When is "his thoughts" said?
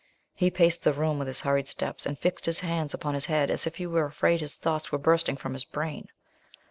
4.41-4.91